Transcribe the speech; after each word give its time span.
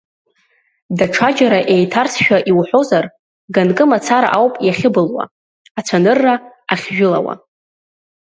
Даҽаџьара, 0.97 1.59
еиҭарсшәа 1.73 2.37
иуҳәозар, 2.49 3.05
ганкы 3.53 3.83
мацара 3.89 4.29
ауп 4.37 4.55
иахьыбылуа, 4.67 5.23
ацәанырра 5.79 6.35
ахьжәылауа. 6.73 7.33